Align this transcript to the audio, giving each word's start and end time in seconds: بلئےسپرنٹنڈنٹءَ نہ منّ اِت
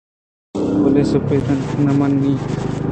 بلئےسپرنٹنڈنٹءَ 0.81 1.83
نہ 1.85 1.91
منّ 1.99 2.11
اِت 2.23 2.43